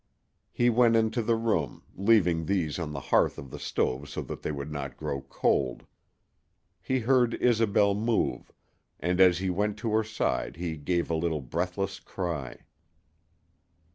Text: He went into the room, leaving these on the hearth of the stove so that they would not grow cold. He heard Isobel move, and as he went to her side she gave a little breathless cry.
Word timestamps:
He 0.51 0.71
went 0.71 0.95
into 0.95 1.21
the 1.21 1.35
room, 1.35 1.83
leaving 1.95 2.47
these 2.47 2.79
on 2.79 2.91
the 2.91 2.99
hearth 3.13 3.37
of 3.37 3.51
the 3.51 3.59
stove 3.59 4.09
so 4.09 4.21
that 4.23 4.41
they 4.41 4.51
would 4.51 4.71
not 4.71 4.97
grow 4.97 5.21
cold. 5.21 5.85
He 6.81 7.01
heard 7.01 7.35
Isobel 7.39 7.93
move, 7.93 8.51
and 8.99 9.21
as 9.21 9.37
he 9.37 9.51
went 9.51 9.77
to 9.77 9.91
her 9.91 10.03
side 10.03 10.55
she 10.57 10.75
gave 10.75 11.11
a 11.11 11.15
little 11.15 11.41
breathless 11.41 11.99
cry. 11.99 12.61